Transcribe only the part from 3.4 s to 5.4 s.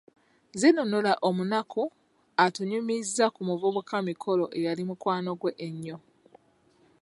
muvubuka Mikolo eyali mukwano